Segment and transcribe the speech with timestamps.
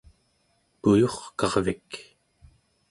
[0.81, 1.89] puyurkarvik